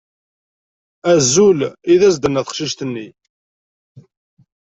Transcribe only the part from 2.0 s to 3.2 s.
as-d-tenna teqcict-nni.